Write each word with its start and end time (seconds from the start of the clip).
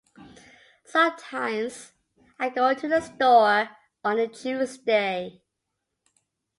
Sometimes, 0.83 1.91
I 2.39 2.49
go 2.49 2.73
to 2.73 2.87
the 2.87 3.01
store 3.01 3.69
on 4.03 4.17
a 4.17 4.27
Tuesday. 4.27 5.43